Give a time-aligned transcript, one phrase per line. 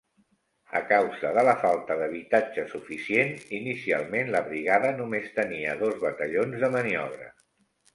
[0.77, 6.77] A causa de la falta d'habitatge suficient, inicialment la brigada només tenia dos batallons de
[6.83, 7.35] maniobra.